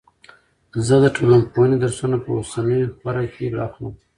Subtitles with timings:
[0.85, 3.93] زه د ټولنپوهنې درسونه په اوسنۍ خوره کې اخلم.